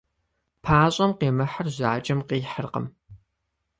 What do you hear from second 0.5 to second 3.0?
Пащӏэм къимыхьыр жьакӏэм къихьыркъым.